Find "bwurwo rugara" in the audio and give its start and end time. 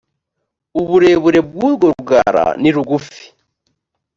1.47-2.45